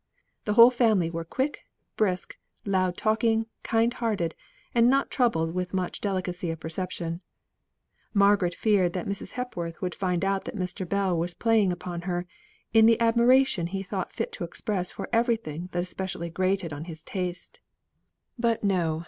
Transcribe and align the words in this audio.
The 0.45 0.53
whole 0.53 0.71
family 0.71 1.11
were 1.11 1.23
quick, 1.23 1.61
brisk, 1.95 2.35
loud 2.65 2.97
talking, 2.97 3.45
kind 3.61 3.93
hearted, 3.93 4.33
and 4.73 4.89
not 4.89 5.11
troubled 5.11 5.53
with 5.53 5.75
much 5.75 6.01
delicacy 6.01 6.49
of 6.49 6.59
perception. 6.59 7.21
Margaret 8.11 8.55
feared 8.55 8.93
that 8.93 9.05
Mrs. 9.05 9.33
Hepworth 9.33 9.79
would 9.79 9.93
find 9.93 10.25
out 10.25 10.43
that 10.45 10.55
Mr. 10.55 10.89
Bell 10.89 11.15
was 11.15 11.35
playing 11.35 11.71
upon 11.71 12.01
her, 12.09 12.25
in 12.73 12.87
the 12.87 12.99
admiration 12.99 13.67
he 13.67 13.83
thought 13.83 14.11
fit 14.11 14.31
to 14.31 14.43
express 14.43 14.91
for 14.91 15.07
everything 15.13 15.69
that 15.71 15.83
especially 15.83 16.31
grated 16.31 16.73
on 16.73 16.85
his 16.85 17.03
taste. 17.03 17.59
But 18.39 18.63
no! 18.63 18.99